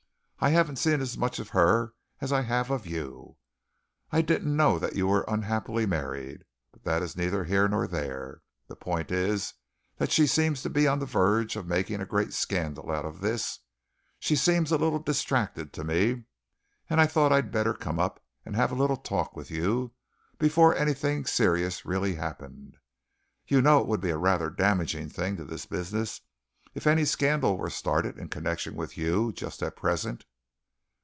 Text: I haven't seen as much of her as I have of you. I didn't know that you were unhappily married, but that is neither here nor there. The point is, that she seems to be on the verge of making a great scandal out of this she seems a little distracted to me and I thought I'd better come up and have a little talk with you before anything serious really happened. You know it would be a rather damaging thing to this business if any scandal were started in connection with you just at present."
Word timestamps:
I 0.43 0.49
haven't 0.49 0.77
seen 0.77 1.01
as 1.01 1.19
much 1.19 1.37
of 1.37 1.49
her 1.49 1.93
as 2.19 2.31
I 2.33 2.41
have 2.41 2.71
of 2.71 2.87
you. 2.87 3.37
I 4.11 4.23
didn't 4.23 4.57
know 4.57 4.79
that 4.79 4.95
you 4.95 5.05
were 5.05 5.23
unhappily 5.27 5.85
married, 5.85 6.45
but 6.71 6.83
that 6.83 7.03
is 7.03 7.15
neither 7.15 7.43
here 7.43 7.67
nor 7.67 7.85
there. 7.85 8.41
The 8.67 8.75
point 8.75 9.11
is, 9.11 9.53
that 9.97 10.11
she 10.11 10.25
seems 10.25 10.63
to 10.63 10.69
be 10.71 10.87
on 10.87 10.97
the 10.97 11.05
verge 11.05 11.55
of 11.55 11.67
making 11.67 12.01
a 12.01 12.07
great 12.07 12.33
scandal 12.33 12.89
out 12.89 13.05
of 13.05 13.21
this 13.21 13.59
she 14.17 14.35
seems 14.35 14.71
a 14.71 14.79
little 14.79 14.97
distracted 14.97 15.71
to 15.73 15.83
me 15.83 16.23
and 16.89 16.99
I 16.99 17.05
thought 17.05 17.31
I'd 17.31 17.51
better 17.51 17.75
come 17.75 17.99
up 17.99 18.19
and 18.43 18.55
have 18.55 18.71
a 18.71 18.75
little 18.75 18.97
talk 18.97 19.35
with 19.35 19.51
you 19.51 19.93
before 20.39 20.75
anything 20.75 21.23
serious 21.27 21.85
really 21.85 22.15
happened. 22.15 22.77
You 23.47 23.61
know 23.61 23.79
it 23.79 23.85
would 23.87 24.01
be 24.01 24.09
a 24.09 24.17
rather 24.17 24.49
damaging 24.49 25.07
thing 25.09 25.37
to 25.37 25.45
this 25.45 25.67
business 25.67 26.19
if 26.73 26.87
any 26.87 27.05
scandal 27.05 27.59
were 27.59 27.69
started 27.69 28.17
in 28.17 28.27
connection 28.29 28.73
with 28.75 28.97
you 28.97 29.31
just 29.33 29.61
at 29.61 29.75
present." 29.75 30.25